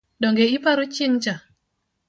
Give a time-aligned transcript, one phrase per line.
[0.23, 1.35] Donge ipare chieng’cha?